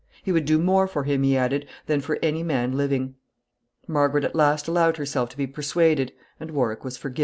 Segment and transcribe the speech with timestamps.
[0.23, 3.13] He would do more for him, he added, than for any man living.
[3.87, 7.19] Margaret at last allowed herself to be persuaded, and Warwick was forgiven.